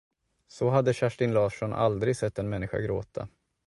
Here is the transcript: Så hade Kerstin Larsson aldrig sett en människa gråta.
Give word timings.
Så 0.47 0.69
hade 0.69 0.93
Kerstin 0.93 1.33
Larsson 1.33 1.73
aldrig 1.73 2.17
sett 2.17 2.39
en 2.39 2.49
människa 2.49 2.79
gråta. 2.79 3.27